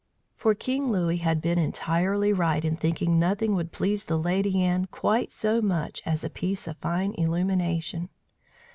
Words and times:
For 0.35 0.55
King 0.55 0.89
Louis 0.91 1.17
had 1.17 1.41
been 1.41 1.59
entirely 1.59 2.33
right 2.33 2.65
in 2.65 2.75
thinking 2.75 3.19
nothing 3.19 3.53
would 3.53 3.71
please 3.71 4.05
the 4.05 4.17
Lady 4.17 4.59
Anne 4.63 4.87
quite 4.87 5.31
so 5.31 5.61
much 5.61 6.01
as 6.07 6.23
a 6.23 6.27
piece 6.31 6.67
of 6.67 6.77
fine 6.77 7.13
illumination. 7.19 8.09